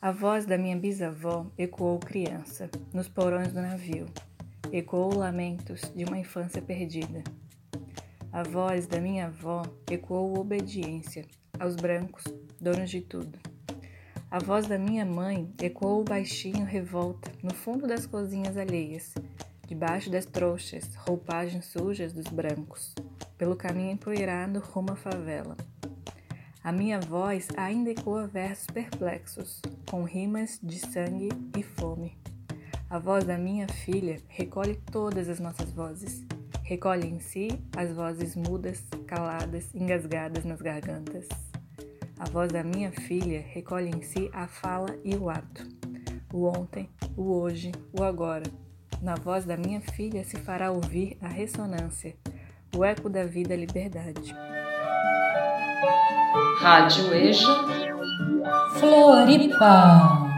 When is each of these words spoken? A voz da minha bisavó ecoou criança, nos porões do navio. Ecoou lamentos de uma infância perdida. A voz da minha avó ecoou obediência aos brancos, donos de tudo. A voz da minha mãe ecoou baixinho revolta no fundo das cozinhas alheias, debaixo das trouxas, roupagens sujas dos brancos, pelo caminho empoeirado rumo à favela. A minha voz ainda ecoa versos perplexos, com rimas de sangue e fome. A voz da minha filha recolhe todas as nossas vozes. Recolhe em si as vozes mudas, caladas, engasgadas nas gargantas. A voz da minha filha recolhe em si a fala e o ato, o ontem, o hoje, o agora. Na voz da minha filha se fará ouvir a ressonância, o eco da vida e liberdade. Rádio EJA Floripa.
A 0.00 0.12
voz 0.12 0.46
da 0.46 0.56
minha 0.56 0.76
bisavó 0.76 1.50
ecoou 1.58 1.98
criança, 1.98 2.70
nos 2.94 3.08
porões 3.08 3.52
do 3.52 3.60
navio. 3.60 4.06
Ecoou 4.70 5.12
lamentos 5.12 5.80
de 5.92 6.04
uma 6.04 6.16
infância 6.16 6.62
perdida. 6.62 7.24
A 8.30 8.44
voz 8.44 8.86
da 8.86 9.00
minha 9.00 9.26
avó 9.26 9.62
ecoou 9.90 10.38
obediência 10.38 11.26
aos 11.58 11.74
brancos, 11.74 12.22
donos 12.60 12.88
de 12.90 13.00
tudo. 13.00 13.40
A 14.30 14.38
voz 14.38 14.68
da 14.68 14.78
minha 14.78 15.04
mãe 15.04 15.52
ecoou 15.60 16.04
baixinho 16.04 16.64
revolta 16.64 17.32
no 17.42 17.52
fundo 17.52 17.84
das 17.84 18.06
cozinhas 18.06 18.56
alheias, 18.56 19.12
debaixo 19.66 20.10
das 20.10 20.26
trouxas, 20.26 20.94
roupagens 20.94 21.64
sujas 21.64 22.12
dos 22.12 22.28
brancos, 22.28 22.94
pelo 23.36 23.56
caminho 23.56 23.90
empoeirado 23.90 24.60
rumo 24.60 24.92
à 24.92 24.96
favela. 24.96 25.56
A 26.62 26.72
minha 26.72 27.00
voz 27.00 27.48
ainda 27.56 27.90
ecoa 27.90 28.26
versos 28.26 28.66
perplexos, 28.66 29.62
com 29.88 30.02
rimas 30.02 30.58
de 30.62 30.78
sangue 30.78 31.28
e 31.56 31.62
fome. 31.62 32.18
A 32.90 32.98
voz 32.98 33.24
da 33.24 33.38
minha 33.38 33.68
filha 33.68 34.20
recolhe 34.28 34.74
todas 34.74 35.28
as 35.28 35.38
nossas 35.38 35.70
vozes. 35.70 36.24
Recolhe 36.62 37.06
em 37.06 37.20
si 37.20 37.48
as 37.76 37.92
vozes 37.92 38.34
mudas, 38.34 38.84
caladas, 39.06 39.72
engasgadas 39.74 40.44
nas 40.44 40.60
gargantas. 40.60 41.28
A 42.18 42.28
voz 42.28 42.50
da 42.50 42.64
minha 42.64 42.90
filha 42.90 43.40
recolhe 43.40 43.90
em 43.90 44.02
si 44.02 44.28
a 44.32 44.48
fala 44.48 44.98
e 45.04 45.14
o 45.14 45.30
ato, 45.30 45.66
o 46.32 46.44
ontem, 46.46 46.90
o 47.16 47.30
hoje, 47.30 47.70
o 47.92 48.02
agora. 48.02 48.50
Na 49.00 49.14
voz 49.14 49.44
da 49.44 49.56
minha 49.56 49.80
filha 49.80 50.24
se 50.24 50.36
fará 50.36 50.72
ouvir 50.72 51.16
a 51.22 51.28
ressonância, 51.28 52.16
o 52.76 52.84
eco 52.84 53.08
da 53.08 53.24
vida 53.24 53.54
e 53.54 53.58
liberdade. 53.58 54.34
Rádio 56.60 57.14
EJA 57.14 57.64
Floripa. 58.78 60.28